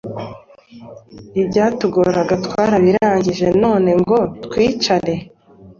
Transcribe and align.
Ibyatugoraga 1.41 2.35
twarabirangije 2.45 3.47
none 3.63 3.89
ngo 4.01 4.17
twicare 4.45 5.15